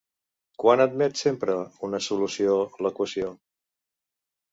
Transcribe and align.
Quan 0.61 0.79
admet 0.85 1.19
sempre 1.19 1.57
una 1.87 1.99
solució 2.05 2.55
l'equació? 2.87 3.29